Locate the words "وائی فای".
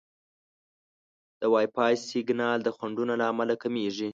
1.53-1.93